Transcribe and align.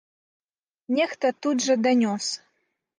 Нехта 1.01 1.33
тут 1.47 1.57
жа 1.69 1.79
данёс. 1.85 2.25